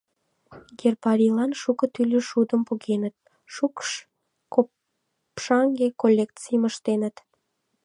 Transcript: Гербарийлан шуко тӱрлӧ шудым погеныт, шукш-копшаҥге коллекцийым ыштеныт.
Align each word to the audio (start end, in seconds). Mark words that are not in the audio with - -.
Гербарийлан 0.79 1.51
шуко 1.61 1.85
тӱрлӧ 1.93 2.19
шудым 2.29 2.61
погеныт, 2.67 3.15
шукш-копшаҥге 3.53 5.87
коллекцийым 6.01 6.63
ыштеныт. 6.69 7.15